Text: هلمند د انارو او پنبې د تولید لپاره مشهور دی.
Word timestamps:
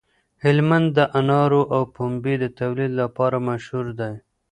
هلمند 0.43 0.87
د 0.97 0.99
انارو 1.19 1.61
او 1.75 1.81
پنبې 1.95 2.35
د 2.39 2.45
تولید 2.59 2.91
لپاره 3.01 3.37
مشهور 3.49 3.85
دی. 3.99 4.13